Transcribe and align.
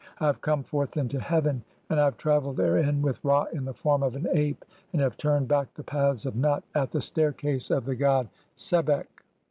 I 0.19 0.25
"have 0.25 0.41
come 0.41 0.63
forth 0.63 0.97
into 0.97 1.19
heaven, 1.19 1.63
and 1.87 1.99
I 1.99 2.05
have 2.05 2.17
travelled 2.17 2.57
therein 2.57 3.03
with 3.03 3.23
"Ra 3.23 3.45
in 3.53 3.65
the 3.65 3.73
form 3.75 4.01
of 4.01 4.15
an 4.15 4.25
ape, 4.31 4.65
and 4.93 4.99
have 4.99 5.13
(4) 5.13 5.17
turned 5.19 5.47
back 5.47 5.71
the 5.75 5.83
paths 5.83 6.25
"of 6.25 6.35
Nut 6.35 6.63
at 6.73 6.89
the 6.89 7.01
staircase 7.01 7.69
of 7.69 7.85
the 7.85 7.95
god 7.95 8.27
Sebek." 8.57 9.05